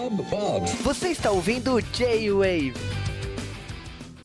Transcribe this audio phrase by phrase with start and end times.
[0.00, 0.66] Bob, Bob.
[0.82, 2.72] Você está ouvindo J-Wave.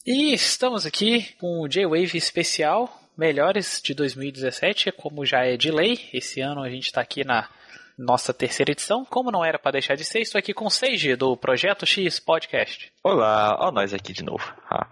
[0.05, 5.99] E estamos aqui com o J-Wave especial, melhores de 2017, como já é de lei.
[6.13, 7.49] Esse ano a gente está aqui na
[7.97, 9.03] nossa terceira edição.
[9.03, 12.21] Como não era para deixar de ser, estou aqui com o Seiji do Projeto X
[12.21, 12.89] Podcast.
[13.03, 14.45] Olá, ó nós aqui de novo.
[14.69, 14.87] Ah.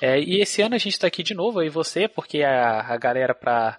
[0.00, 2.96] É, e esse ano a gente está aqui de novo, aí você, porque a, a
[2.96, 3.78] galera para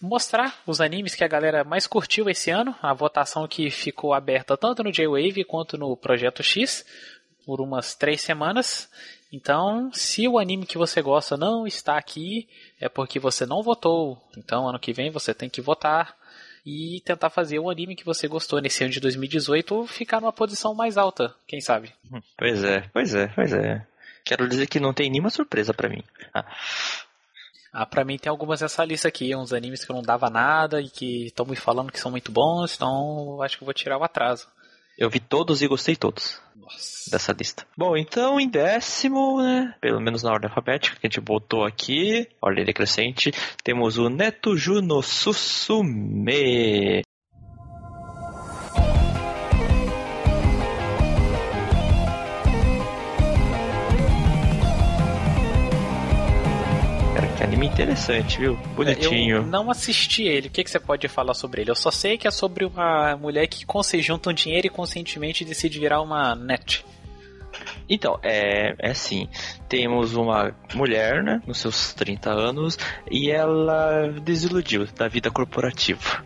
[0.00, 4.56] mostrar os animes que a galera mais curtiu esse ano, a votação que ficou aberta
[4.56, 6.84] tanto no J-Wave quanto no Projeto X
[7.44, 8.90] por umas três semanas.
[9.32, 12.48] Então, se o anime que você gosta não está aqui,
[12.80, 14.20] é porque você não votou.
[14.36, 16.16] Então, ano que vem você tem que votar
[16.64, 20.74] e tentar fazer o anime que você gostou nesse ano de 2018 ficar numa posição
[20.74, 21.92] mais alta, quem sabe?
[22.36, 23.86] Pois é, pois é, pois é.
[24.24, 26.02] Quero dizer que não tem nenhuma surpresa para mim.
[26.34, 26.44] Ah.
[27.72, 30.80] Ah, pra mim tem algumas nessa lista aqui, uns animes que eu não dava nada
[30.80, 33.98] e que estão me falando que são muito bons, então acho que eu vou tirar
[33.98, 34.48] o atraso.
[34.98, 37.10] Eu vi todos e gostei todos Nossa.
[37.10, 37.66] dessa lista.
[37.76, 39.74] Bom, então em décimo, né?
[39.78, 43.30] Pelo menos na ordem alfabética que a gente botou aqui, ordem decrescente,
[43.62, 47.02] temos o Neto Juno Susume.
[57.66, 58.56] Interessante, viu?
[58.74, 59.36] Bonitinho.
[59.36, 60.48] Eu não assisti ele.
[60.48, 61.70] O que, que você pode falar sobre ele?
[61.70, 65.44] Eu só sei que é sobre uma mulher que se junta um dinheiro e conscientemente
[65.44, 66.84] decide virar uma net.
[67.88, 69.28] Então, é, é assim,
[69.68, 72.78] temos uma mulher, né, nos seus 30 anos,
[73.10, 76.24] e ela desiludiu da vida corporativa.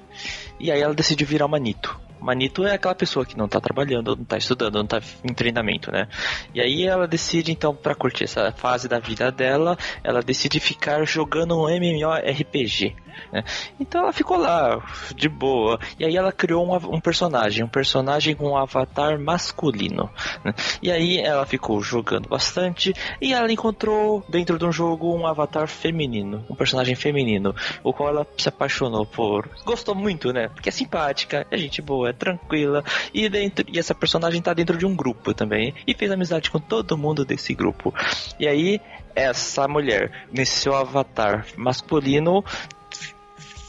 [0.58, 1.98] E aí ela decide virar manito.
[2.20, 5.90] Manito é aquela pessoa que não tá trabalhando, não tá estudando, não tá em treinamento,
[5.90, 6.08] né?
[6.54, 11.04] E aí ela decide, então, pra curtir essa fase da vida dela, ela decide ficar
[11.04, 12.94] jogando um MMORPG.
[13.32, 13.42] Né?
[13.78, 14.82] Então ela ficou lá,
[15.14, 15.78] de boa.
[15.98, 20.10] E aí ela criou um, um personagem, um personagem com um avatar masculino.
[20.44, 20.54] Né?
[20.82, 25.68] E aí ela ficou jogando bastante e ela encontrou dentro de um jogo um avatar
[25.68, 29.48] feminino, um personagem feminino, o qual ela se apaixonou por.
[29.64, 30.48] Gostou muito, né?
[30.48, 32.84] Porque é simpática, é gente boa, é tranquila
[33.14, 36.58] e dentro e essa personagem tá dentro de um grupo também e fez amizade com
[36.58, 37.94] todo mundo desse grupo.
[38.38, 38.80] E aí
[39.14, 42.44] essa mulher nesse seu avatar masculino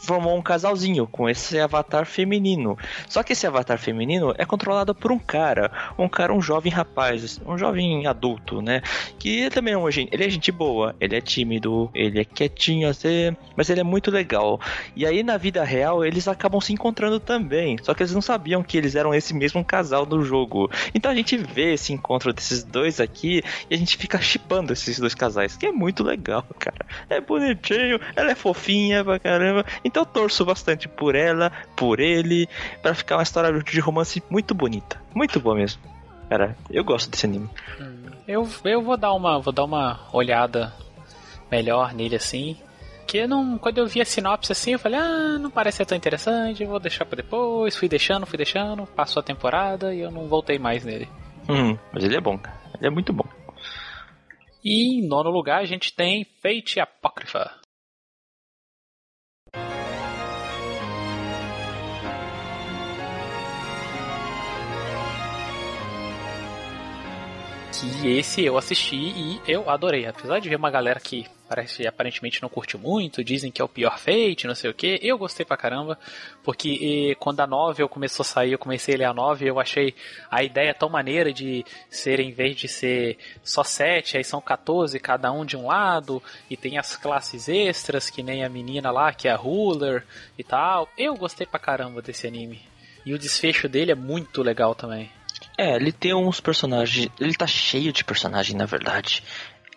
[0.02, 2.76] formou um casalzinho com esse avatar feminino.
[3.08, 7.40] Só que esse avatar feminino é controlado por um cara, um cara, um jovem rapaz,
[7.46, 8.82] um jovem adulto, né?
[9.18, 13.36] Que também é um ele é gente boa, ele é tímido, ele é quietinho assim,
[13.56, 14.60] mas ele é muito legal.
[14.96, 18.62] E aí na vida real eles acabam se encontrando também, só que eles não sabiam
[18.62, 20.70] que eles eram esse mesmo casal no jogo.
[20.94, 24.98] Então a gente vê esse encontro desses dois aqui e a gente fica chipando esses
[24.98, 26.86] dois casais, que é muito legal, cara.
[27.10, 29.64] É bonitinho, ela é fofinha pra caramba.
[29.84, 32.48] Então eu torço bastante por ela, por ele,
[32.80, 35.00] para ficar uma história de romance muito bonita.
[35.14, 35.80] Muito boa mesmo.
[36.28, 37.48] Cara, eu gosto desse anime.
[38.26, 40.72] Eu, eu vou dar uma vou dar uma olhada
[41.50, 42.56] melhor nele assim.
[43.06, 45.98] Que não, quando eu vi a sinopse assim, eu falei, ah, não parece ser tão
[45.98, 47.76] interessante, vou deixar pra depois.
[47.76, 51.08] Fui deixando, fui deixando, passou a temporada e eu não voltei mais nele.
[51.48, 52.56] Hum, mas ele é bom, cara.
[52.78, 53.26] Ele é muito bom.
[54.64, 57.50] E em nono lugar a gente tem Fate Apócrifa.
[67.72, 70.06] Que esse eu assisti e eu adorei.
[70.06, 73.68] Apesar de ver uma galera que parece aparentemente não curte muito, dizem que é o
[73.68, 75.98] pior Fate, não sei o que, eu gostei pra caramba,
[76.42, 79.60] porque e, quando a 9 começou a sair, eu comecei a ler a 9, eu
[79.60, 79.94] achei
[80.30, 84.98] a ideia tão maneira de ser, em vez de ser só 7, aí são 14,
[84.98, 89.12] cada um de um lado, e tem as classes extras, que nem a menina lá,
[89.12, 90.06] que é a Ruler
[90.38, 90.88] e tal.
[90.96, 92.62] Eu gostei pra caramba desse anime.
[93.04, 95.10] E o desfecho dele é muito legal também.
[95.56, 97.08] É, ele tem uns personagens.
[97.20, 99.22] Ele tá cheio de personagem, na verdade.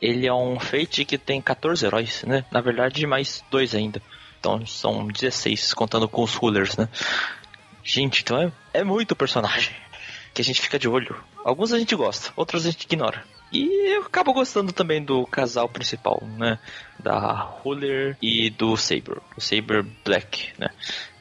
[0.02, 2.46] Ele é um Fate que tem 14 heróis, né?
[2.52, 4.02] Na verdade, mais dois ainda.
[4.40, 6.88] Então são 16, contando com os Rulers, né?
[7.84, 9.76] Gente, então é, é muito personagem
[10.34, 11.16] que a gente fica de olho.
[11.44, 13.24] Alguns a gente gosta, outros a gente ignora.
[13.52, 16.60] E eu acabo gostando também do casal principal, né?
[17.00, 19.22] Da Ruler e do Saber.
[19.38, 20.70] O Saber Black, né?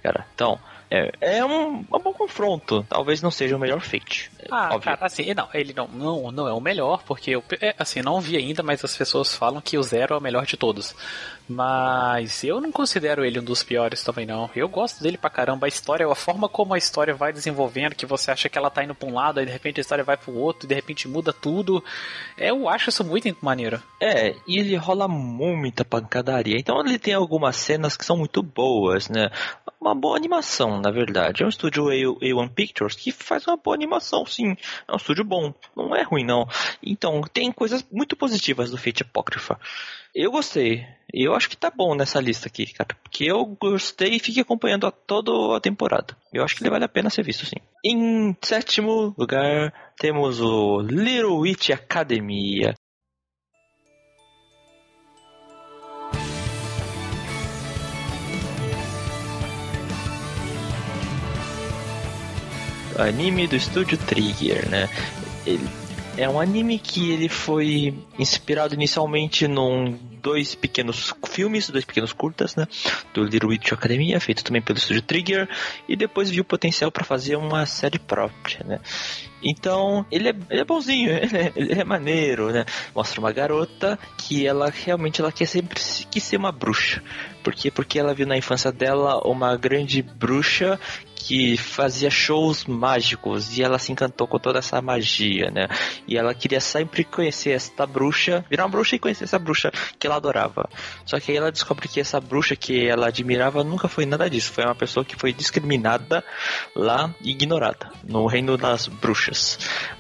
[0.03, 0.59] Cara, então.
[0.95, 2.87] É, é um, um bom confronto.
[2.89, 4.31] Talvez não seja o melhor Fate.
[4.51, 4.81] Ah, óbvio.
[4.83, 8.21] cara, assim, não, ele não, não, não é o melhor, porque eu, é, assim, não
[8.21, 10.95] vi ainda, mas as pessoas falam que o Zero é o melhor de todos.
[11.49, 14.51] Mas eu não considero ele um dos piores também, não.
[14.55, 15.67] Eu gosto dele pra caramba.
[15.67, 18.83] A história, a forma como a história vai desenvolvendo, que você acha que ela tá
[18.83, 21.07] indo pra um lado, aí de repente a história vai pro outro, e de repente
[21.07, 21.85] muda tudo.
[22.39, 23.83] Eu acho isso muito maneiro.
[24.01, 26.57] É, e ele rola muita pancadaria.
[26.59, 29.31] Então ele tem algumas cenas que são muito boas, né?
[29.85, 31.43] uma boa animação, na verdade.
[31.43, 34.57] É um estúdio A1 Pictures que faz uma boa animação, sim.
[34.89, 35.53] É um estúdio bom.
[35.77, 36.49] Não é ruim, não.
[36.83, 39.61] Então, tem coisas muito positivas do Fate Apócrifa.
[40.15, 40.87] Eu gostei.
[41.13, 42.97] Eu acho que tá bom nessa lista aqui, cara.
[43.03, 46.17] Porque eu gostei e fiquei acompanhando a toda a temporada.
[46.33, 47.57] Eu acho que ele vale a pena ser visto, sim.
[47.85, 52.75] Em sétimo lugar, temos o Little Witch Academia.
[62.97, 64.89] anime do estúdio Trigger, né?
[65.45, 65.69] Ele
[66.17, 72.55] é um anime que ele foi inspirado inicialmente num dois pequenos filmes, dois pequenos curtas,
[72.57, 72.67] né?
[73.13, 75.49] Do Little Witch Academia, feito também pelo estúdio Trigger,
[75.89, 78.81] e depois viu potencial para fazer uma série própria, né?
[79.45, 82.65] Então, ele é, ele é bonzinho, ele é, ele é, maneiro, né?
[82.95, 85.79] Mostra uma garota que ela realmente ela quer sempre
[86.11, 87.03] quis ser uma bruxa.
[87.43, 87.71] Por quê?
[87.71, 90.81] Porque ela viu na infância dela uma grande bruxa
[91.27, 95.69] que fazia shows mágicos e ela se encantou com toda essa magia, né?
[96.07, 100.07] E ela queria sempre conhecer esta bruxa, virar uma bruxa e conhecer essa bruxa que
[100.07, 100.69] ela adorava.
[101.07, 104.53] Só que aí ela descobre que essa bruxa que ela admirava nunca foi nada disso,
[104.53, 106.23] foi uma pessoa que foi discriminada
[106.77, 109.34] lá e ignorada no reino das bruxas.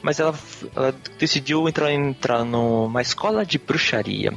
[0.03, 0.35] Mas ela,
[0.75, 4.33] ela decidiu entrar, entrar numa escola de bruxaria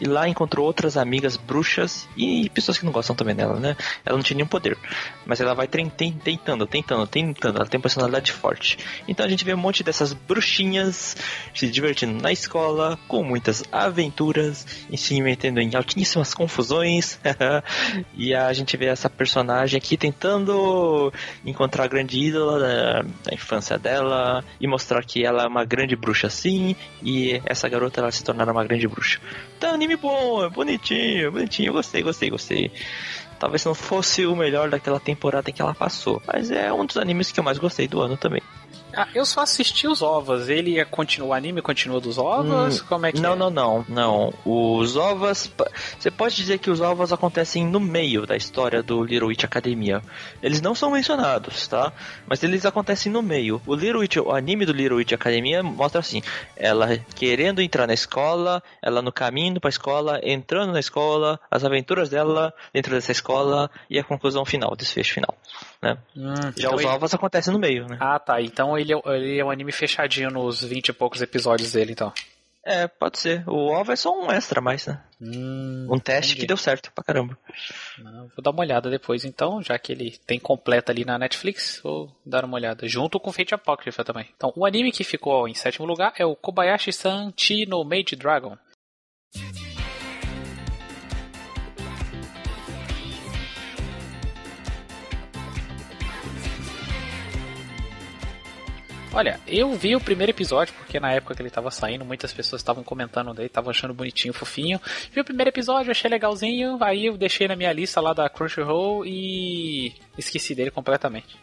[0.00, 3.76] e lá encontrou outras amigas bruxas e pessoas que não gostam também dela, né?
[4.04, 4.76] Ela não tinha nenhum poder,
[5.26, 7.56] mas ela vai tentando, tentando, tentando.
[7.56, 8.78] Ela tem personalidade forte.
[9.06, 11.16] Então a gente vê um monte dessas bruxinhas
[11.54, 17.18] se divertindo na escola, com muitas aventuras, e se metendo em altíssimas confusões.
[18.14, 21.12] e a gente vê essa personagem aqui tentando
[21.44, 24.29] encontrar a grande ídola da, da, infância dela
[24.60, 28.52] e mostrar que ela é uma grande bruxa sim, e essa garota ela se tornará
[28.52, 29.20] uma grande bruxa.
[29.56, 31.72] Então, anime bom, bonitinho, bonitinho.
[31.72, 32.70] Gostei, gostei, gostei.
[33.38, 36.98] Talvez não fosse o melhor daquela temporada em que ela passou, mas é um dos
[36.98, 38.42] animes que eu mais gostei do ano também.
[38.94, 40.48] Ah, eu só assisti os ovos.
[40.48, 42.80] Ele continua o anime, continua dos ovos?
[42.80, 43.36] Hum, Como é que Não, é?
[43.36, 44.34] não, não, não.
[44.44, 45.50] Os ovos.
[45.98, 50.02] Você pode dizer que os ovos acontecem no meio da história do Little Witch Academia.
[50.42, 51.92] Eles não são mencionados, tá?
[52.26, 53.60] Mas eles acontecem no meio.
[53.66, 56.22] O Little Witch, o anime do Little Witch Academia mostra assim:
[56.56, 62.08] ela querendo entrar na escola, ela no caminho pra escola, entrando na escola, as aventuras
[62.08, 65.34] dela dentro dessa escola e a conclusão final, desfecho final.
[65.82, 65.96] Né?
[66.16, 66.90] Hum, Já então os ele...
[66.90, 67.96] ovos acontecem no meio, né?
[68.00, 68.40] Ah, tá.
[68.40, 72.12] Então ele é, ele é um anime fechadinho nos 20 e poucos episódios dele, então.
[72.62, 73.42] É, pode ser.
[73.48, 75.02] O OVA é só um extra mais, né?
[75.20, 76.40] Hum, um teste entendi.
[76.42, 77.36] que deu certo pra caramba.
[78.04, 81.80] Ah, vou dar uma olhada depois, então, já que ele tem completo ali na Netflix,
[81.82, 82.86] vou dar uma olhada.
[82.86, 84.28] Junto com Fate Apocrypha também.
[84.36, 88.58] Então, o anime que ficou em sétimo lugar é o Kobayashi-san Chi no Made Dragon.
[99.12, 102.60] Olha, eu vi o primeiro episódio, porque na época que ele tava saindo, muitas pessoas
[102.60, 104.80] estavam comentando daí, estavam achando bonitinho, fofinho.
[105.12, 109.04] Vi o primeiro episódio, achei legalzinho, aí eu deixei na minha lista lá da Crunchyroll
[109.04, 111.36] e esqueci dele completamente.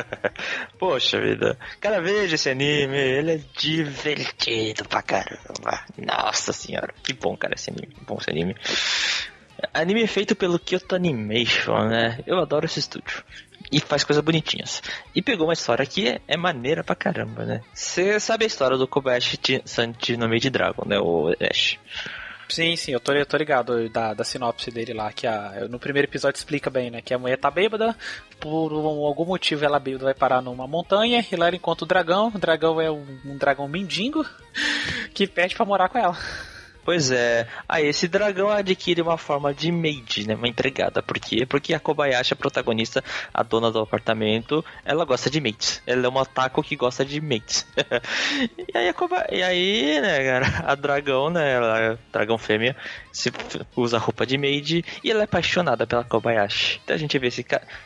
[0.80, 1.58] Poxa vida.
[1.78, 5.84] Cara, veja esse anime, ele é divertido pra caramba.
[5.98, 7.88] Nossa senhora, que bom, cara, esse anime.
[7.88, 8.56] Que bom esse anime.
[9.74, 12.20] Anime feito pelo Kyoto Animation, né?
[12.26, 13.22] Eu adoro esse estúdio
[13.70, 14.82] e faz coisas bonitinhas.
[15.14, 17.60] E pegou uma história que é, é maneira pra caramba, né?
[17.72, 20.98] Você sabe a história do Kobayashi Santi no meio de Dragon, né?
[20.98, 21.78] O Ash.
[22.48, 25.78] Sim, sim, eu tô, eu tô ligado da, da sinopse dele lá, que a, no
[25.78, 27.00] primeiro episódio explica bem, né?
[27.00, 27.96] Que a mulher tá bêbada,
[28.38, 31.88] por um, algum motivo ela bêbada vai parar numa montanha e lá ela encontra o
[31.88, 32.30] dragão.
[32.34, 34.24] O dragão é um, um dragão mendigo
[35.14, 36.16] que pede pra morar com ela.
[36.84, 37.48] Pois é.
[37.66, 40.34] Aí ah, esse dragão adquire uma forma de maid, né?
[40.34, 41.02] Uma entregada.
[41.02, 41.46] Por quê?
[41.46, 45.82] Porque a Kobayashi, a protagonista, a dona do apartamento, ela gosta de maids.
[45.86, 47.66] Ela é uma taco que gosta de maids.
[48.68, 48.94] e aí, a
[49.32, 51.52] e aí, né, cara, a dragão, né?
[51.52, 52.76] Ela, dragão fêmea,
[53.10, 53.32] se
[53.74, 56.80] usa roupa de maid e ela é apaixonada pela Kobayashi.
[56.84, 57.44] Então a gente vê esse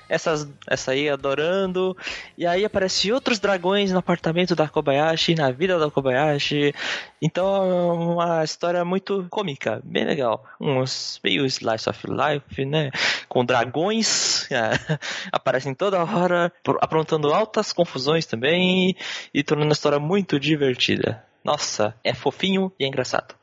[0.09, 1.97] essas, essa aí adorando.
[2.37, 6.75] E aí aparece outros dragões no apartamento da Kobayashi, na vida da Kobayashi.
[7.21, 10.45] Então é uma história muito cômica, bem legal.
[10.61, 12.90] Uns meio slice of life, né?
[13.28, 14.71] Com dragões, é,
[15.30, 18.97] aparecem toda hora, aprontando altas confusões também
[19.33, 21.25] e tornando a história muito divertida.
[21.45, 23.35] Nossa, é fofinho e é engraçado.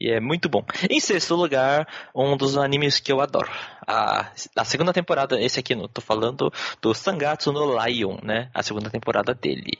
[0.00, 0.64] E é muito bom.
[0.90, 3.48] Em sexto lugar, um dos animes que eu adoro.
[3.86, 8.50] A, a segunda temporada, esse aqui, não tô falando do Sangatsu no Lion, né?
[8.52, 9.78] A segunda temporada dele.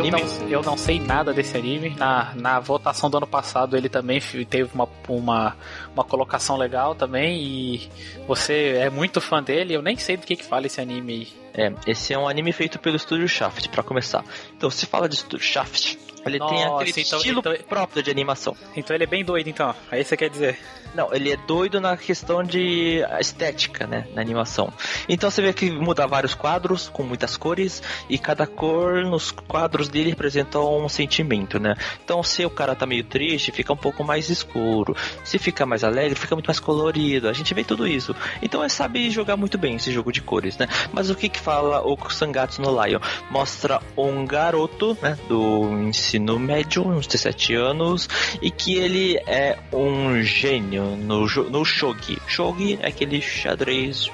[0.00, 1.90] Eu não, eu não sei nada desse anime.
[1.90, 5.56] Na, na votação do ano passado ele também teve uma, uma,
[5.94, 7.42] uma colocação legal também.
[7.42, 7.90] E
[8.26, 9.74] você é muito fã dele.
[9.74, 11.28] Eu nem sei do que, que fala esse anime aí.
[11.52, 14.24] É, esse é um anime feito pelo estúdio Shaft, para começar.
[14.56, 18.10] Então, se fala de estúdio Shaft, ele Nossa, tem aquele então, estilo então, próprio de
[18.10, 18.56] animação.
[18.76, 19.74] Então ele é bem doido, então.
[19.90, 20.58] Aí você quer dizer?
[20.94, 24.06] Não, ele é doido na questão de estética, né?
[24.12, 24.72] Na animação.
[25.08, 29.88] Então você vê que muda vários quadros com muitas cores e cada cor nos quadros
[29.88, 31.74] dele representa um sentimento, né?
[32.04, 34.96] Então se o cara tá meio triste, fica um pouco mais escuro.
[35.24, 37.28] Se fica mais alegre, fica muito mais colorido.
[37.28, 38.14] A gente vê tudo isso.
[38.42, 40.66] Então ele sabe jogar muito bem esse jogo de cores, né?
[40.92, 43.00] Mas o que que fala o Sangatsu no Lion?
[43.30, 45.16] Mostra um garoto, né?
[45.28, 48.08] Do ensino médio, uns 17 anos,
[48.40, 52.18] e que ele é um gênio no, no shogi.
[52.26, 54.10] Shogi é aquele xadrez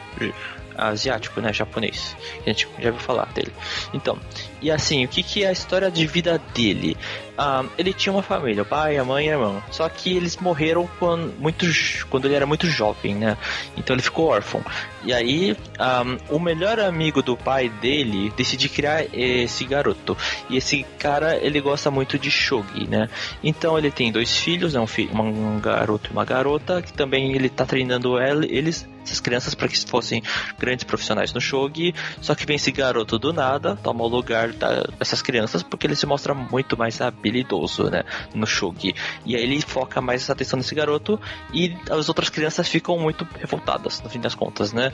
[0.76, 2.16] asiático, né, japonês.
[2.44, 3.52] A gente já ouviu falar dele.
[3.92, 4.18] Então,
[4.60, 6.96] e assim, o que, que é a história de vida dele?
[7.38, 9.62] Um, ele tinha uma família, o pai, a mãe e a irmã.
[9.70, 11.66] Só que eles morreram quando, muito,
[12.08, 13.36] quando ele era muito jovem, né?
[13.76, 14.64] Então ele ficou órfão.
[15.04, 20.16] E aí, um, o melhor amigo do pai dele decide criar esse garoto.
[20.48, 23.08] E esse cara, ele gosta muito de shogi, né?
[23.44, 24.80] Então ele tem dois filhos, né?
[24.80, 29.54] um, filho, um garoto e uma garota, que também ele tá treinando eles essas crianças
[29.54, 30.22] para que fossem
[30.58, 31.94] grandes profissionais no shogi.
[32.20, 35.96] Só que vem esse garoto do nada, toma o lugar da, dessas crianças porque ele
[35.96, 38.94] se mostra muito mais habilidoso, né, no shogi.
[39.24, 41.20] E aí ele foca mais essa atenção nesse garoto
[41.52, 44.92] e as outras crianças ficam muito revoltadas, no fim das contas, né?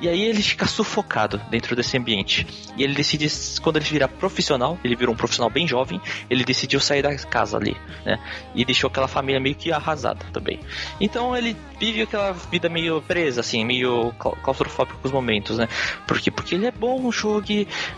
[0.00, 2.46] E aí ele fica sufocado dentro desse ambiente.
[2.76, 3.28] E ele decide,
[3.60, 7.56] quando ele virar profissional, ele virou um profissional bem jovem, ele decidiu sair da casa
[7.56, 8.18] ali, né?
[8.54, 10.60] E deixou aquela família meio que arrasada também.
[11.00, 15.68] Então ele vive aquela vida meio presa, assim, assim, meio claustrofóbico os momentos, né?
[16.06, 16.30] Por quê?
[16.30, 17.44] Porque ele é bom no jogo,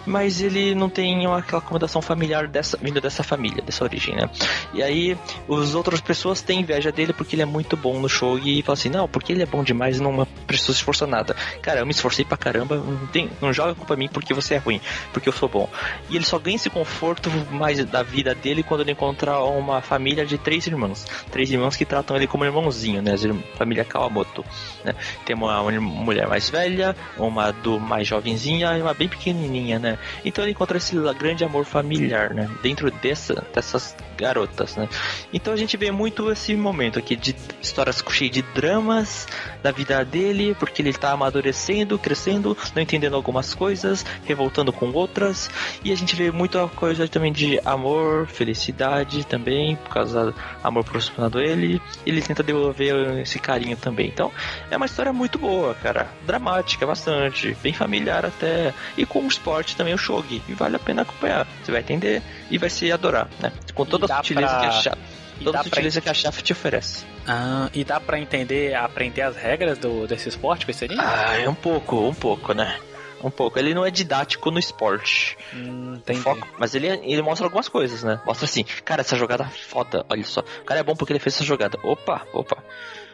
[0.05, 4.29] mas ele não tem aquela acomodação familiar dessa, vindo dessa família, dessa origem, né?
[4.75, 5.17] E aí,
[5.51, 8.75] as outras pessoas têm inveja dele porque ele é muito bom no jogo e falam
[8.75, 11.35] assim, não, porque ele é bom demais não precisa se esforçar nada.
[11.63, 14.59] Cara, eu me esforcei pra caramba, não, tem, não joga culpa mim porque você é
[14.59, 14.81] ruim,
[15.13, 15.69] porque eu sou bom.
[16.11, 20.27] E ele só ganha esse conforto mais da vida dele quando ele encontra uma família
[20.27, 21.07] de três irmãos.
[21.31, 23.15] Três irmãos que tratam ele como irmãozinho, né?
[23.57, 24.45] Família Kawamoto,
[24.85, 24.95] né?
[25.25, 29.99] Tem uma uma mulher mais velha, uma do mais jovenzinha e uma bem pequenininha, né?
[30.25, 32.51] Então ele encontra esse grande amor familiar, né?
[32.63, 34.89] Dentro dessa, dessas garotas, né?
[35.33, 39.27] Então a gente vê muito esse momento aqui de histórias cheias de dramas
[39.63, 45.51] da vida dele, porque ele tá amadurecendo, crescendo, não entendendo algumas coisas, revoltando com outras,
[45.85, 50.85] e a gente vê muita coisa também de amor, felicidade também, por causa do amor
[50.85, 54.09] proporcionado a ele, ele tenta devolver esse carinho também.
[54.09, 54.33] Então,
[54.71, 59.77] é uma história muito boa, cara, dramática bastante, bem familiar até, e com o esporte
[59.77, 61.47] também o shogi, e vale a pena acompanhar.
[61.63, 63.53] Você vai entender e vai se adorar, né?
[63.75, 64.61] Com toda a sutileza pra...
[64.61, 64.99] que a Shaft,
[65.43, 66.03] toda a sutileza pra...
[66.03, 67.05] que a Shaft te oferece.
[67.27, 71.01] Ah, e dá pra entender, aprender as regras do, desse esporte anime?
[71.01, 72.79] Ah, é um pouco, um pouco, né?
[73.23, 73.59] Um pouco.
[73.59, 75.37] Ele não é didático no esporte.
[75.53, 78.21] Hum, foco, mas ele, ele mostra algumas coisas, né?
[78.25, 80.41] Mostra assim, cara, essa jogada é foda, olha só.
[80.41, 81.79] O cara é bom porque ele fez essa jogada.
[81.83, 82.63] Opa, opa.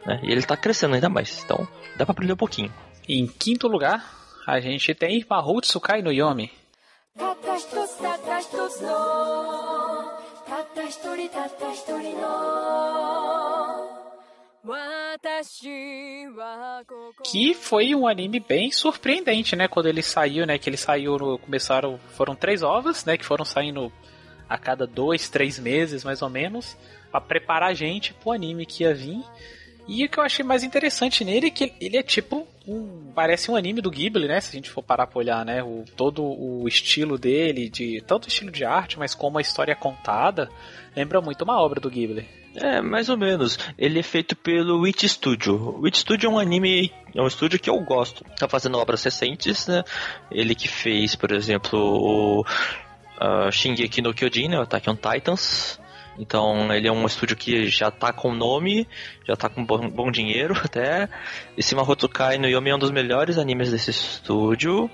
[0.06, 0.20] Né?
[0.22, 1.66] E ele está crescendo ainda mais, então
[1.96, 2.72] dá para aprender um pouquinho.
[3.08, 4.04] Em quinto lugar,
[4.46, 6.50] a gente tem Mahutsukai no Yomi.
[17.24, 19.68] Que foi um anime bem surpreendente, né?
[19.68, 20.58] Quando ele saiu, né?
[20.58, 23.16] Que ele saiu, no, começaram, foram três ovas, né?
[23.16, 23.92] Que foram saindo
[24.48, 26.76] a cada dois, três meses, mais ou menos,
[27.10, 29.22] para preparar a gente pro anime que ia vir.
[29.86, 33.50] E o que eu achei mais interessante nele é que ele é tipo um, parece
[33.50, 34.40] um anime do Ghibli, né?
[34.40, 35.62] Se a gente for parar pra olhar, né?
[35.62, 39.72] O, todo o estilo dele, de tanto o estilo de arte, mas como a história
[39.72, 40.48] é contada,
[40.94, 42.26] lembra muito uma obra do Ghibli.
[42.54, 43.58] É, mais ou menos.
[43.78, 45.54] Ele é feito pelo Witch Studio.
[45.54, 48.24] O Witch Studio é um anime, é um estúdio que eu gosto.
[48.38, 49.82] Tá fazendo obras recentes, né?
[50.30, 54.60] Ele que fez, por exemplo, o uh, Shingeki no Kyojin, né?
[54.60, 55.80] Attack on Titans.
[56.18, 58.86] Então ele é um estúdio que já tá com nome,
[59.26, 61.08] já tá com bom, bom dinheiro até.
[61.56, 64.90] Esse Mahotsukai no Yomi é um dos melhores animes desse estúdio.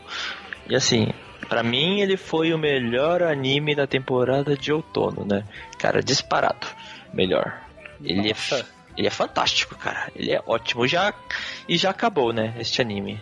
[0.69, 1.09] E assim,
[1.49, 5.45] para mim ele foi o melhor anime da temporada de outono, né?
[5.79, 6.67] Cara, disparado.
[7.13, 7.61] Melhor.
[8.05, 8.65] Ele é,
[8.97, 10.11] ele é fantástico, cara.
[10.15, 10.87] Ele é ótimo.
[10.87, 11.13] Já,
[11.69, 12.55] e já acabou, né?
[12.59, 13.21] Este anime.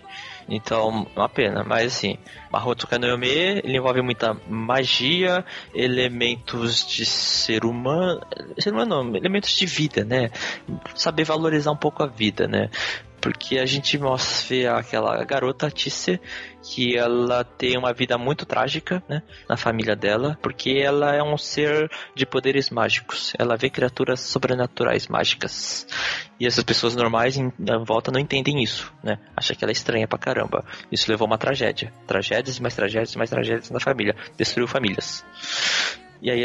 [0.48, 1.64] Então, uma pena.
[1.64, 2.18] Mas assim,
[2.52, 8.20] Mahotsuka no Yome, ele envolve muita magia, elementos de ser humano.
[8.58, 10.30] Ser humano não, elementos de vida, né?
[10.94, 12.70] Saber valorizar um pouco a vida, né?
[13.26, 16.20] Porque a gente mostra aquela garota Tícia
[16.62, 21.36] que ela tem uma vida muito trágica, né, na família dela, porque ela é um
[21.36, 23.32] ser de poderes mágicos.
[23.36, 25.88] Ela vê criaturas sobrenaturais mágicas.
[26.38, 27.50] E essas pessoas normais em
[27.84, 29.18] volta não entendem isso, né?
[29.36, 30.64] Acha que ela é estranha pra caramba.
[30.92, 31.92] Isso levou a uma tragédia.
[32.06, 34.14] Tragédias, mais tragédias, mais tragédias na família.
[34.36, 35.24] Destruiu famílias.
[36.20, 36.42] E aí,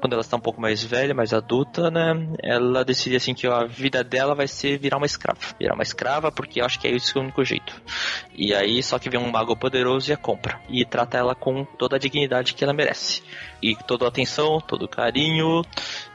[0.00, 2.14] quando ela está um pouco mais velha, mais adulta, né?
[2.42, 5.38] Ela decide assim que a vida dela vai ser virar uma escrava.
[5.58, 7.74] Virar uma escrava porque acho que é esse o único jeito.
[8.34, 10.60] E aí, só que vem um mago poderoso e a compra.
[10.68, 13.22] E trata ela com toda a dignidade que ela merece.
[13.60, 15.62] E toda a atenção, todo o carinho.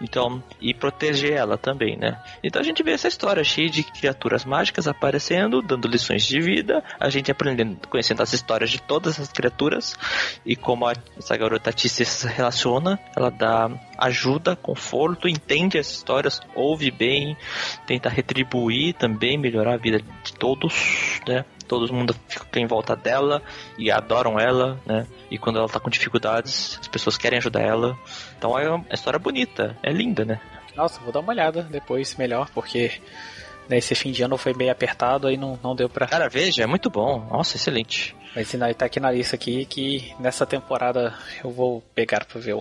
[0.02, 2.22] Então, e proteger ela também, né?
[2.42, 6.82] Então a gente vê essa história cheia de criaturas mágicas aparecendo, dando lições de vida.
[7.00, 9.98] A gente aprendendo, conhecendo as histórias de todas as criaturas.
[10.46, 16.92] E como a, essa garota se relaciona ela dá ajuda, conforto, entende as histórias, ouve
[16.92, 17.38] bem,
[17.86, 21.46] tenta retribuir também, melhorar a vida de todos, né?
[21.68, 23.42] Todo mundo fica em volta dela
[23.78, 25.08] e adoram ela, né?
[25.32, 27.98] E quando ela tá com dificuldades, as pessoas querem ajudar ela.
[28.38, 30.40] Então é uma história bonita, é linda, né?
[30.76, 33.00] Nossa, vou dar uma olhada depois melhor, porque
[33.70, 36.08] né, esse fim de ano foi meio apertado, aí não, não deu pra.
[36.08, 37.28] Cara, veja, é muito bom.
[37.32, 38.16] Nossa, excelente.
[38.36, 42.56] Mas tá aqui na lista aqui que nessa temporada eu vou pegar pra ver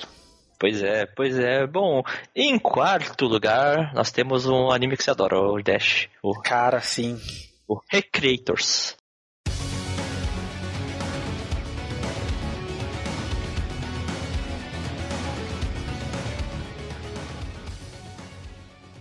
[0.62, 1.66] Pois é, pois é.
[1.66, 2.04] Bom,
[2.36, 6.08] em quarto lugar, nós temos um anime que você adora, o Dash.
[6.22, 7.20] O, Cara, sim.
[7.66, 8.96] O Recreators.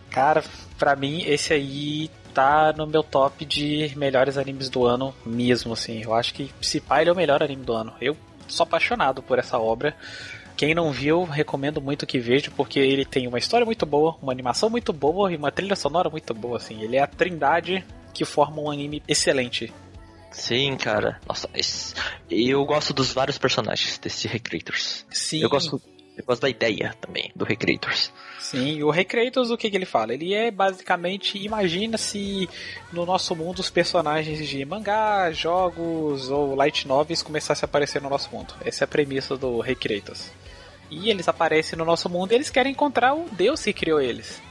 [0.10, 0.44] Cara,
[0.80, 6.01] pra mim, esse aí tá no meu top de melhores animes do ano mesmo, assim.
[6.01, 7.94] Eu acho que se pá, ele é o melhor anime do ano.
[8.01, 9.96] Eu sou apaixonado por essa obra.
[10.62, 14.32] Quem não viu, recomendo muito que veja, porque ele tem uma história muito boa, uma
[14.32, 16.84] animação muito boa e uma trilha sonora muito boa, assim.
[16.84, 19.74] Ele é a trindade que forma um anime excelente.
[20.30, 21.20] Sim, cara.
[21.27, 21.50] Nossa,
[22.30, 25.03] eu gosto dos vários personagens desse Recreators.
[25.10, 25.41] Sim.
[25.41, 25.82] Eu gosto,
[26.15, 28.13] eu gosto da ideia também do Recreators.
[28.38, 30.13] Sim, e o Recreators, o que, que ele fala?
[30.13, 32.47] Ele é basicamente, imagina se
[32.93, 38.12] no nosso mundo os personagens de mangá, jogos ou light novels começassem a aparecer no
[38.12, 38.54] nosso mundo.
[38.63, 40.30] Essa é a premissa do Recreators.
[40.91, 44.41] E eles aparecem no nosso mundo e eles querem encontrar o Deus que criou eles.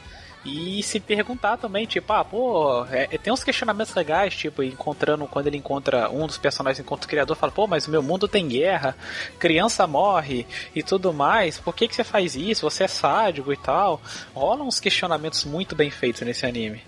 [0.42, 5.26] E se perguntar também, tipo, ah, pô, é, é, tem uns questionamentos legais, tipo, encontrando,
[5.26, 8.26] quando ele encontra um dos personagens, encontra o criador, fala, pô, mas o meu mundo
[8.26, 8.96] tem guerra,
[9.38, 12.62] criança morre e tudo mais, por que, que você faz isso?
[12.62, 14.00] Você é sádico e tal.
[14.34, 16.80] Rolam uns questionamentos muito bem feitos nesse anime.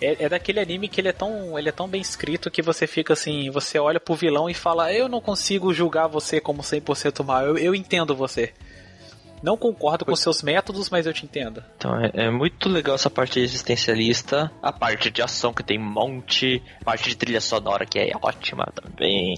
[0.00, 2.88] É, é, daquele anime que ele é, tão, ele é tão bem escrito que você
[2.88, 7.24] fica assim, você olha pro vilão e fala, eu não consigo julgar você como 100%
[7.24, 8.52] mal, eu, eu entendo você.
[9.42, 11.62] Não concordo com seus métodos, mas eu te entendo.
[11.76, 14.50] Então é, é, muito legal essa parte existencialista.
[14.62, 16.62] A parte de ação que tem um monte.
[16.80, 19.36] A parte de trilha sonora que é ótima também.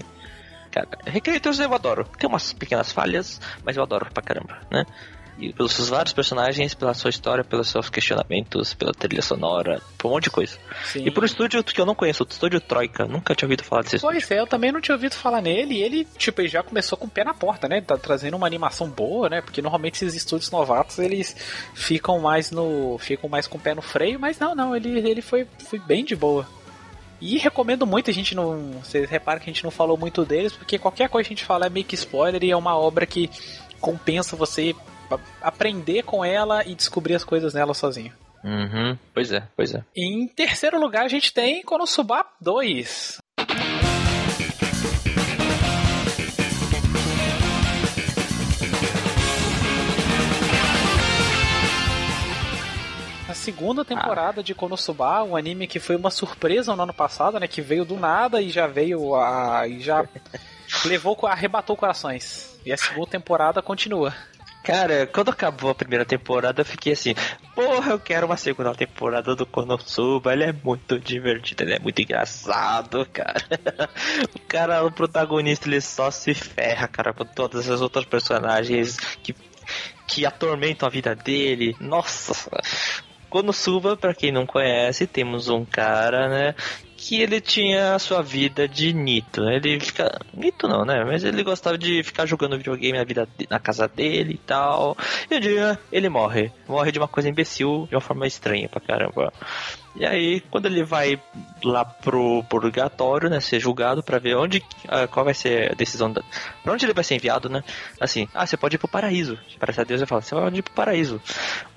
[0.71, 2.05] Cara, Recreators eu adoro.
[2.17, 4.85] Tem umas pequenas falhas, mas eu adoro pra caramba, né?
[5.39, 10.09] E pelos seus vários personagens, pela sua história, pelos seus questionamentos, pela trilha sonora, por
[10.09, 10.57] um monte de coisa.
[10.85, 11.03] Sim.
[11.05, 13.83] E por um estúdio que eu não conheço, o estúdio Troika, nunca tinha ouvido falar
[13.83, 14.37] desse pois estúdio.
[14.37, 17.07] é, eu também não tinha ouvido falar nele, e ele, tipo, ele já começou com
[17.07, 17.79] o pé na porta, né?
[17.79, 19.41] Tá trazendo uma animação boa, né?
[19.41, 21.35] Porque normalmente esses estúdios novatos, eles
[21.73, 22.97] ficam mais no.
[22.99, 26.03] ficam mais com o pé no freio, mas não, não, ele, ele foi, foi bem
[26.03, 26.45] de boa.
[27.21, 28.73] E recomendo muito, a gente não.
[28.83, 31.45] Vocês reparam que a gente não falou muito deles, porque qualquer coisa que a gente
[31.45, 33.29] fala é meio que spoiler e é uma obra que
[33.79, 34.75] compensa você
[35.41, 38.13] aprender com ela e descobrir as coisas nela sozinho.
[38.43, 39.83] Uhum, pois é, pois é.
[39.95, 43.19] Em terceiro lugar, a gente tem Konosuba 2.
[53.29, 54.43] A segunda temporada ah.
[54.43, 57.47] de Konosuba, um anime que foi uma surpresa no ano passado, né?
[57.47, 59.67] Que veio do nada e já veio a.
[59.67, 60.03] e já
[60.83, 62.57] levou, arrebatou corações.
[62.65, 64.15] E a segunda temporada continua.
[64.69, 67.15] Cara, quando acabou a primeira temporada, eu fiquei assim,
[67.55, 71.99] porra, eu quero uma segunda temporada do Konosuba, ele é muito divertido, ele é muito
[71.99, 73.41] engraçado, cara.
[74.35, 79.33] o cara, o protagonista, ele só se ferra, cara, com todas as outras personagens que,
[80.05, 81.75] que atormentam a vida dele.
[81.79, 82.61] Nossa,
[83.27, 86.55] Konosuba, para quem não conhece, temos um cara, né,
[87.09, 89.41] que ele tinha a sua vida de Nito.
[89.49, 90.21] Ele fica.
[90.31, 91.03] Nito não, né?
[91.03, 94.95] Mas ele gostava de ficar jogando videogame na, vida, na casa dele e tal.
[95.27, 96.51] E um dia ele morre.
[96.67, 99.33] Morre de uma coisa imbecil, de uma forma estranha pra caramba.
[99.95, 101.19] E aí, quando ele vai
[101.63, 106.13] lá pro purgatório, né, ser julgado para ver onde, uh, qual vai ser a decisão,
[106.13, 106.21] da,
[106.63, 107.63] pra onde ele vai ser enviado, né?
[107.99, 109.35] Assim, ah, você pode ir pro paraíso.
[109.59, 111.19] Parece a Deus e fala, você vai ir pro paraíso.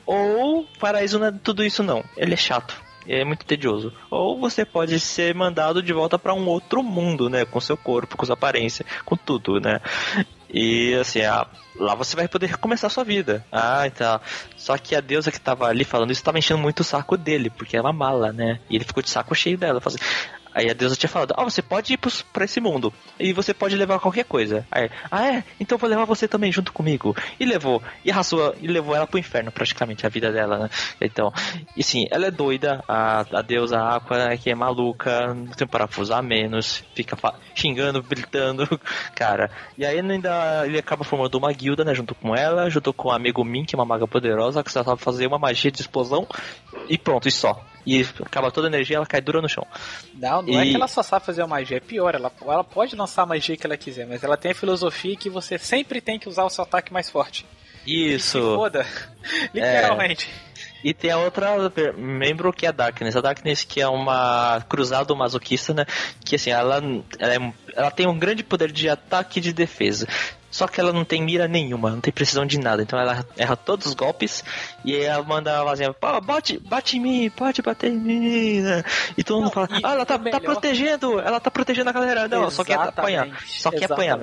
[0.05, 3.93] Ou, paraíso não é tudo isso não, ele é chato é muito tedioso.
[4.11, 7.45] Ou você pode ser mandado de volta para um outro mundo, né?
[7.45, 9.81] Com seu corpo, com sua aparência, com tudo, né?
[10.53, 13.45] E assim, a, lá você vai poder recomeçar sua vida.
[13.51, 14.21] Ah, então.
[14.57, 17.49] Só que a deusa que tava ali falando isso tava enchendo muito o saco dele,
[17.51, 18.61] porque é uma mala, né?
[18.69, 19.81] E ele ficou de saco cheio dela.
[19.85, 19.99] Assim,
[20.55, 21.99] Aí a deusa tinha falado, ah, você pode ir
[22.33, 22.93] pra esse mundo.
[23.19, 24.67] E você pode levar qualquer coisa.
[24.71, 25.45] Aí, ah é?
[25.59, 27.17] Então vou levar você também junto comigo.
[27.39, 27.83] E levou.
[28.05, 30.71] E arrasou, e levou ela pro inferno, praticamente, a vida dela, né?
[31.01, 31.33] Então,
[31.77, 35.67] e sim, ela é doida, a, a deusa Aqua, né, que é maluca, não tem
[35.67, 37.17] parafuso a menos, fica
[37.55, 38.67] xingando, gritando,
[39.15, 39.51] cara.
[39.77, 43.13] E aí ainda ele acaba formando uma guilda, né, junto com ela, junto com o
[43.13, 46.27] amigo Min, que é uma maga poderosa, que só sabe fazer uma magia de explosão,
[46.89, 49.67] e pronto, e só e acaba toda a energia ela cai dura no chão.
[50.15, 50.69] Não, não é e...
[50.69, 53.27] é que ela só sabe fazer uma magia, é pior, ela, ela pode lançar a
[53.27, 56.45] magia que ela quiser, mas ela tem a filosofia que você sempre tem que usar
[56.45, 57.47] o seu ataque mais forte.
[57.87, 58.39] Isso.
[58.41, 58.87] foda.
[59.53, 60.29] Literalmente.
[60.49, 60.53] É.
[60.85, 61.55] E tem a outra
[61.97, 63.15] membro que é a Darkness.
[63.15, 65.87] A Darkness que é uma cruzado masoquista, né?
[66.25, 66.83] Que assim, ela,
[67.19, 70.09] ela, é, ela tem um grande poder de ataque e de defesa.
[70.53, 72.83] Só que ela não tem mira nenhuma, não tem precisão de nada.
[72.83, 74.45] Então ela erra todos os golpes
[74.85, 78.61] e ela manda a vozinha, pô, bate, bate em mim, pode bater em mim.
[78.61, 78.85] Né?
[79.17, 82.29] E todo mundo fala, ah, ela tá, tá, protegendo, ela tá protegendo a galera.
[82.29, 83.45] Não, exatamente, só quer apanhar.
[83.47, 84.19] Só quer apanhar.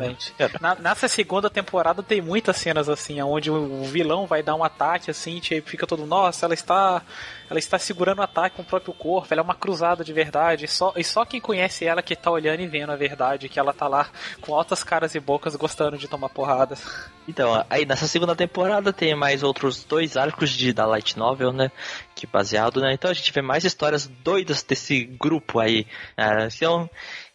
[0.62, 5.10] Na, nessa segunda temporada tem muitas cenas assim, onde o vilão vai dar um ataque
[5.10, 7.02] assim, e fica todo, nossa, ela está
[7.50, 10.66] ela está segurando o ataque com o próprio corpo, ela é uma cruzada de verdade.
[10.66, 13.60] E só, e só quem conhece ela que tá olhando e vendo a verdade, que
[13.60, 14.08] ela tá lá
[14.40, 16.84] com altas caras e bocas gostando de tomar porradas.
[17.28, 21.72] Então, aí nessa segunda temporada tem mais outros dois arcos de da Light Novel, né?
[22.16, 22.92] Que baseado, né?
[22.94, 25.86] Então a gente vê mais histórias doidas desse grupo aí.
[26.18, 26.50] Né?
[26.54, 26.90] Então,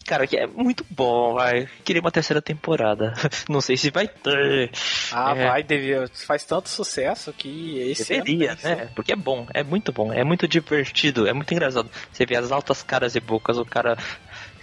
[0.07, 1.67] Cara, que é muito bom, vai.
[1.83, 3.15] Queria uma terceira temporada.
[3.49, 4.71] Não sei se vai ter.
[5.11, 5.49] Ah, é.
[5.49, 6.07] vai, devia.
[6.27, 8.91] Faz tanto sucesso que esse Deveria, né?
[8.95, 11.91] Porque é bom, é muito bom, é muito divertido, é muito engraçado.
[12.13, 13.97] Você vê as altas caras e bocas, o cara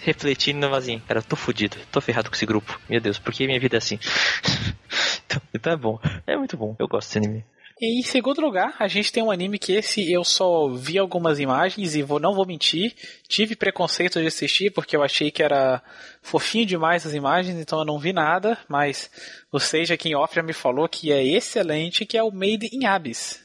[0.01, 2.79] refletindo assim, cara, eu tô fudido, tô ferrado com esse grupo.
[2.89, 3.99] Meu Deus, por que minha vida é assim?
[5.25, 7.45] então, então é bom, é muito bom, eu gosto desse anime.
[7.79, 11.39] E em segundo lugar, a gente tem um anime que esse eu só vi algumas
[11.39, 12.93] imagens e vou, não vou mentir,
[13.27, 15.81] tive preconceito de assistir porque eu achei que era
[16.21, 19.09] fofinho demais as imagens, então eu não vi nada, mas
[19.51, 22.85] o Seja quem off já me falou que é excelente, que é o Made in
[22.85, 23.43] Abyss.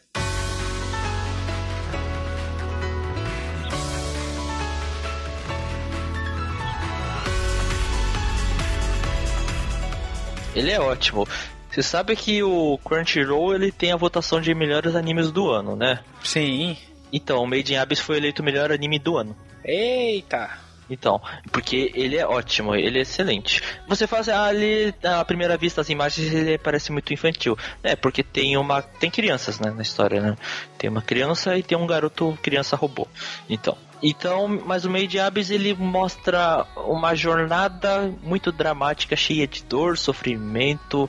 [10.57, 11.29] Ele é ótimo.
[11.71, 16.01] Você sabe que o Crunchyroll ele tem a votação de melhores animes do ano, né?
[16.25, 16.77] Sim.
[17.13, 19.37] Então, o Made in Abyss foi eleito o melhor anime do ano.
[19.63, 20.67] Eita!
[20.89, 23.61] Então, porque ele é ótimo, ele é excelente.
[23.89, 27.59] Você faz ali, à primeira vista, as imagens, ele parece muito infantil.
[27.83, 28.81] É, porque tem uma.
[28.81, 30.37] Tem crianças, né, na história, né?
[30.79, 33.07] Tem uma criança e tem um garoto criança robô.
[33.49, 33.77] Então.
[34.03, 41.09] Então, mas o Made Abyss ele mostra uma jornada muito dramática, cheia de dor, sofrimento,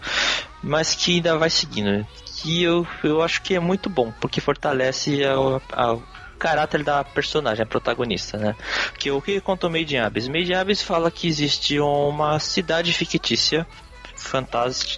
[0.63, 2.05] mas que ainda vai seguindo.
[2.37, 5.97] Que eu, eu acho que é muito bom, porque fortalece a, a
[6.37, 8.55] caráter da personagem, a protagonista, né?
[8.97, 10.27] Que o que contou Made in Abyss?
[10.27, 13.65] Made Abyss fala que existe uma cidade fictícia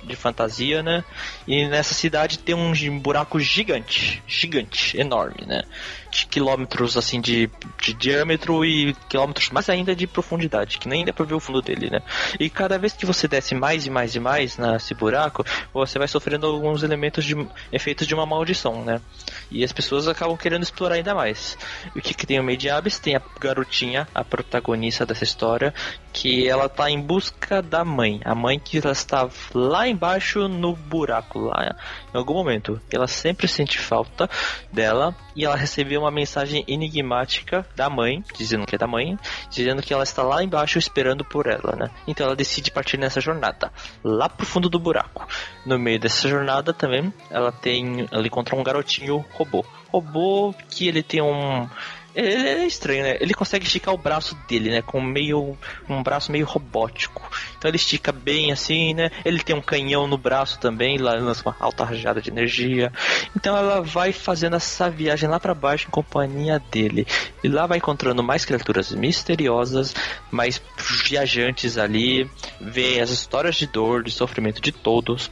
[0.04, 1.04] de fantasia, né?
[1.48, 5.64] E nessa cidade tem um buraco gigante, gigante, enorme, né?
[6.12, 7.50] de quilômetros assim de,
[7.82, 11.62] de diâmetro e quilômetros mais ainda de profundidade, que nem dá pra ver o fundo
[11.62, 12.02] dele, né?
[12.40, 16.08] E cada vez que você desce mais e mais e mais nesse buraco, você vai
[16.08, 17.36] sofrendo alguns elementos de
[17.72, 19.02] efeitos de uma maldição, né?
[19.50, 21.58] E as pessoas acabam querendo explorar ainda mais.
[21.96, 23.00] O que, que tem o Made Abyss?
[23.00, 25.74] Tem a garotinha, a protagonista dessa história,
[26.12, 28.20] que ela tá em busca da mãe.
[28.26, 31.76] A mãe que ela está lá embaixo no buraco, lá
[32.14, 32.82] em algum momento.
[32.92, 34.30] Ela sempre sente falta
[34.72, 39.18] dela e ela recebeu uma mensagem enigmática da mãe, dizendo que é da mãe,
[39.50, 41.90] dizendo que ela está lá embaixo esperando por ela, né?
[42.08, 43.72] Então ela decide partir nessa jornada,
[44.04, 45.28] lá pro fundo do buraco.
[45.66, 49.66] No meio dessa jornada também, ela tem, ela encontra um garotinho robô.
[49.90, 51.68] Robô que ele tem um
[52.16, 53.18] ele é estranho, né?
[53.20, 54.82] Ele consegue esticar o braço dele, né?
[54.82, 55.58] Com meio.
[55.88, 57.22] um braço meio robótico.
[57.58, 59.12] Então ele estica bem assim, né?
[59.24, 62.92] Ele tem um canhão no braço também, lá lança uma alta rajada de energia.
[63.36, 67.06] Então ela vai fazendo essa viagem lá para baixo em companhia dele.
[67.44, 69.94] E lá vai encontrando mais criaturas misteriosas,
[70.32, 70.62] mais
[71.06, 75.32] viajantes ali, vê as histórias de dor, de sofrimento de todos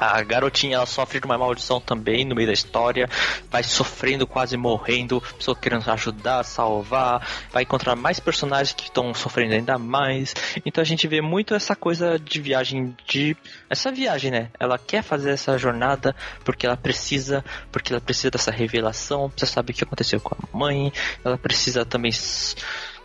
[0.00, 3.08] A garotinha ela sofre de uma maldição também no meio da história,
[3.50, 9.54] vai sofrendo, quase morrendo, pessoa querendo ajudar, salvar, vai encontrar mais personagens que estão sofrendo
[9.54, 10.34] ainda mais.
[10.64, 13.36] Então a gente vê muito essa coisa de viagem de
[13.68, 14.50] essa viagem, né?
[14.58, 19.72] Ela quer fazer essa jornada porque ela precisa, porque ela precisa dessa revelação, precisa saber
[19.72, 20.92] o que aconteceu com a mãe,
[21.24, 22.12] ela precisa também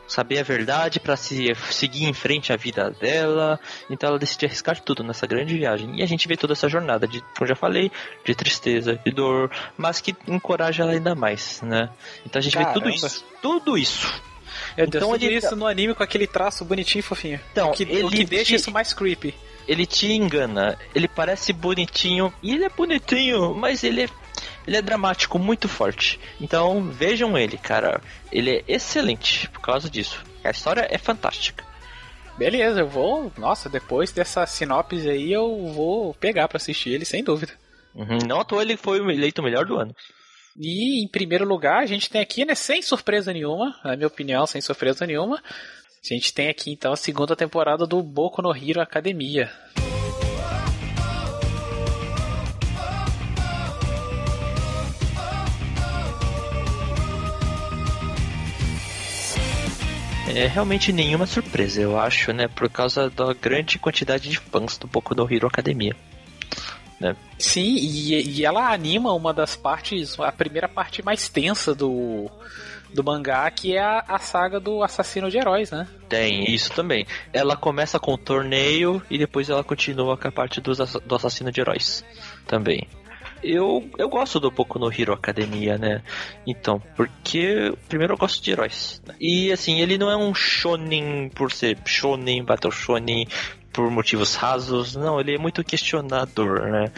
[0.08, 3.60] saber a verdade para se seguir em frente a vida dela.
[3.90, 6.00] Então ela decide arriscar tudo nessa grande viagem.
[6.00, 7.92] E a gente vê toda essa jornada de, como já falei,
[8.26, 11.90] de tristeza, de dor, mas que encoraja ela ainda mais, né?
[12.26, 12.74] Então a gente Caramba.
[12.74, 14.24] vê tudo isso, tudo isso.
[14.76, 15.36] Deus, então, tudo ele...
[15.36, 17.40] isso no anime com aquele traço bonitinho e fofinho.
[17.52, 18.56] Então, o que, ele o que deixa te...
[18.56, 19.34] isso mais creepy.
[19.68, 20.78] Ele te engana.
[20.94, 22.34] Ele parece bonitinho.
[22.42, 24.10] E ele é bonitinho, mas ele é
[24.68, 26.20] ele é dramático, muito forte.
[26.40, 28.02] Então vejam ele, cara.
[28.32, 30.24] Ele é excelente por causa disso.
[30.44, 31.64] A história é fantástica.
[32.38, 33.32] Beleza, eu vou.
[33.38, 37.54] Nossa, depois dessa sinopse aí eu vou pegar para assistir ele sem dúvida.
[37.94, 39.96] Uhum, não à toa ele foi eleito o melhor do ano.
[40.58, 44.46] E em primeiro lugar, a gente tem aqui, né, sem surpresa nenhuma, na minha opinião,
[44.46, 48.82] sem surpresa nenhuma, a gente tem aqui então a segunda temporada do Boku no Hero
[48.82, 49.52] Academia.
[60.28, 62.48] É realmente nenhuma surpresa, eu acho, né?
[62.48, 65.96] Por causa da grande quantidade de fãs do Boku no Hero Academia.
[67.00, 67.16] Né?
[67.38, 72.32] Sim, e, e ela anima uma das partes, a primeira parte mais tensa do,
[72.94, 75.86] do mangá, que é a, a, saga do assassino de heróis, né?
[76.08, 77.06] Tem, isso também.
[77.34, 81.52] Ela começa com o torneio e depois ela continua com a parte do, do assassino
[81.52, 82.04] de heróis
[82.48, 82.88] também
[83.44, 86.02] eu, eu gosto do pouco no Hero Academia, né?
[86.46, 89.02] Então, porque primeiro eu gosto de heróis.
[89.06, 89.16] Né?
[89.20, 93.28] E assim, ele não é um shonen por ser shonen, battle shonen
[93.72, 96.92] por motivos rasos, não, ele é muito questionador, né?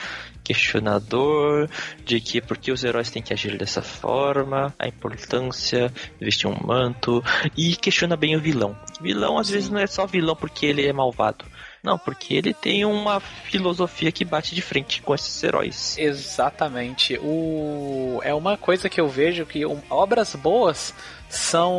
[0.46, 1.68] questionador
[2.06, 6.56] de que porque os heróis têm que agir dessa forma, a importância de vestir um
[6.56, 7.24] manto
[7.58, 8.78] e questiona bem o vilão.
[9.02, 9.54] Vilão às Sim.
[9.54, 11.44] vezes não é só vilão porque ele é malvado.
[11.86, 15.96] Não, porque ele tem uma filosofia que bate de frente com esses heróis.
[16.00, 17.20] Exatamente.
[17.22, 20.96] O é uma coisa que eu vejo que obras boas
[21.30, 21.72] são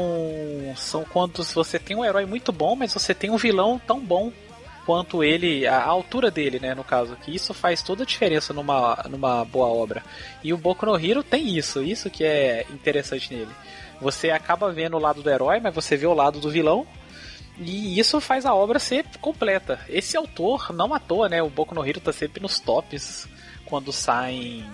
[0.76, 4.32] são quando você tem um herói muito bom, mas você tem um vilão tão bom
[4.86, 9.04] quanto ele, a altura dele, né, no caso, que isso faz toda a diferença numa,
[9.10, 10.00] numa boa obra.
[10.44, 13.50] E o Boku no Hero tem isso, isso que é interessante nele.
[14.00, 16.86] Você acaba vendo o lado do herói, mas você vê o lado do vilão,
[17.58, 19.80] e isso faz a obra ser completa.
[19.88, 21.42] Esse autor, não à toa, né?
[21.42, 23.28] O Boku no Hero tá sempre nos tops
[23.64, 24.64] quando saem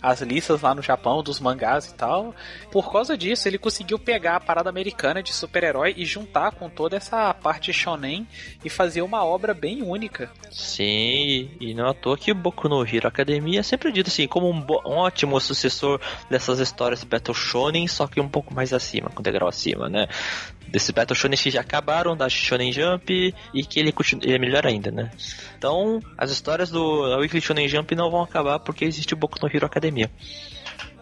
[0.00, 2.34] as listas lá no Japão dos mangás e tal.
[2.70, 6.96] Por causa disso, ele conseguiu pegar a parada americana de super-herói e juntar com toda
[6.96, 8.26] essa parte shonen
[8.64, 10.30] e fazer uma obra bem única.
[10.50, 14.26] Sim, e não à toa que o Boku no Hero Academia é sempre dito assim,
[14.26, 19.10] como um, um ótimo sucessor dessas histórias Battle Shonen, só que um pouco mais acima,
[19.10, 20.08] com degrau acima, né?
[20.68, 24.38] Desses Battle Shonen que já acabaram, da Shonen Jump, e que ele, continua, ele é
[24.38, 25.10] melhor ainda, né?
[25.56, 29.48] Então, as histórias do Weekly Shonen Jump não vão acabar porque existe o Boku no
[29.48, 30.10] Hero Academia.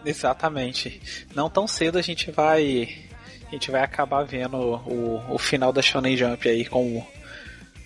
[0.05, 1.01] Exatamente.
[1.35, 3.07] Não tão cedo a gente vai
[3.47, 7.05] a gente vai acabar vendo o, o final da Shonen Jump aí com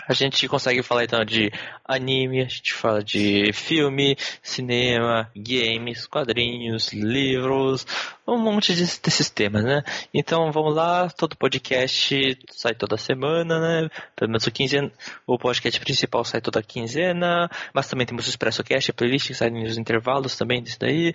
[0.07, 1.51] A gente consegue falar então de
[1.85, 7.87] anime, a gente fala de filme, cinema, games, quadrinhos, livros,
[8.27, 9.83] um monte de, desses temas, né?
[10.12, 13.90] Então vamos lá, todo podcast sai toda semana, né?
[14.14, 14.93] Pelo menos o quinzena,
[15.27, 19.35] o podcast principal sai toda quinzena, mas também temos o Expresso Cast, a playlist que
[19.35, 21.14] sai nos intervalos também disso daí.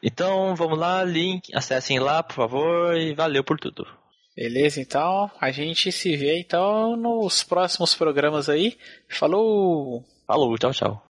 [0.00, 3.97] Então vamos lá, link, acessem lá, por favor, e valeu por tudo.
[4.38, 8.78] Beleza, então a gente se vê então nos próximos programas aí.
[9.08, 10.04] Falou!
[10.28, 11.07] Falou, tchau, tchau.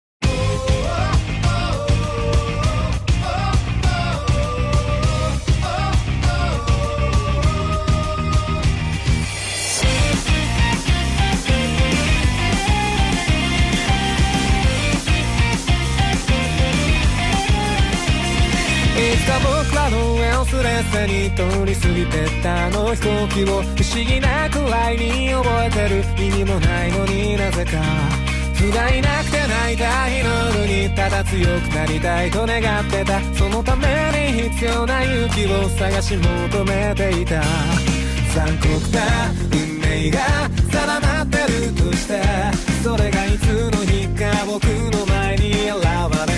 [20.62, 27.82] スレスに通り過ぎてったあの飛行機を不思議なくらいに覚えてる意味もないのになぜか
[28.54, 33.88] 不甲斐なくて泣いた日の夜にただ強くなりたいと願ってたそのため
[34.32, 37.42] に必要な勇気を探し求めていた
[38.32, 40.20] 残酷な運命が
[40.70, 42.22] 定まってるとして
[42.84, 44.62] それがいつの日か僕
[44.94, 46.31] の前に現れ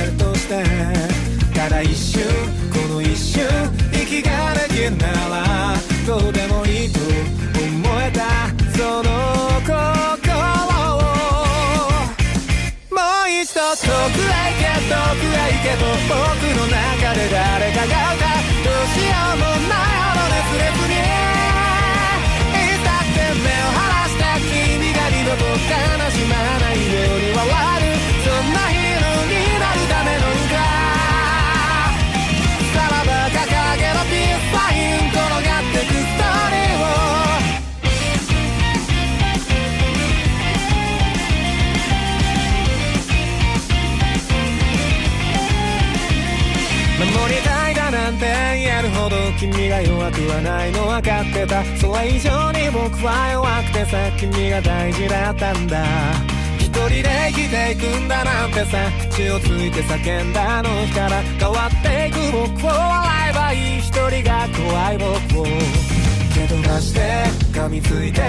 [17.87, 18.24] cagada.
[49.75, 51.65] が弱くはないの分かってた。
[51.79, 55.85] それ以上に僕は弱くてさ君が大事だったんだ。
[56.59, 58.79] 一人で生きていくんだなんてさ
[59.11, 63.79] 口をついて叫んだあの日から変わっていく僕を笑えばいい。
[63.81, 65.45] 一人が怖い僕を。
[66.35, 67.01] 蹴飛ばして
[67.53, 68.21] 噛みついて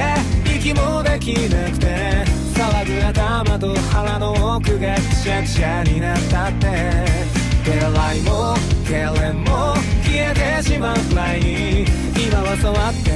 [0.45, 7.44] 息もできなくて騒ぐ頭と腹の奥がくしゃくしゃになったって。
[7.65, 8.53] 手洗いも
[8.85, 9.73] 痙攣も
[10.05, 13.09] 消えてしまうくらいに今は触って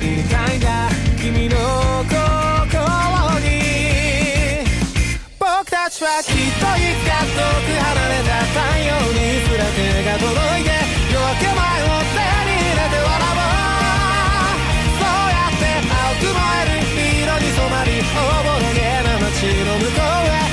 [0.00, 0.88] いたいんだ
[1.20, 1.56] 君の
[2.08, 2.80] 心
[3.44, 4.64] に
[5.36, 10.72] 僕たちはきっといつか遠く離れた太陽にすら手が届いて
[11.12, 13.52] 夜明け前を手に入れて笑おう
[14.96, 16.88] そうやって青く燃える
[17.20, 20.49] 色に染まりおぼろげな街の向こうへ。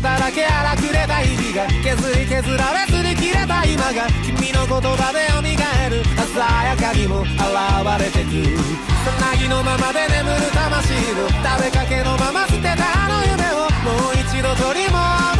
[0.00, 7.34] だらけ荒くれた日々が削り削られずに切れた今が君の言葉で蘇る鮮やかにも現
[7.98, 8.88] れてく。
[9.04, 15.37] さなぎのままで眠る魂を食べかけのまま捨てたあの夢をもう一度取り戻